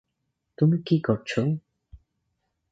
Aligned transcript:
তুমি 0.57 0.77
কী 0.85 0.97
করেছ? 0.99 1.31